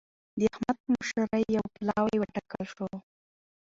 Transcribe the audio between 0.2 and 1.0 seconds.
د احمد په